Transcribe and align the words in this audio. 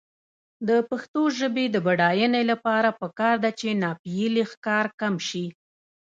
د 0.67 0.69
پښتو 0.89 1.21
ژبې 1.39 1.65
د 1.71 1.77
بډاینې 1.85 2.41
لپاره 2.51 2.89
پکار 3.01 3.35
ده 3.43 3.51
چې 3.59 3.67
ناپییلي 3.83 4.43
ښکار 4.51 4.85
کم 4.99 5.15
شي. 5.27 5.45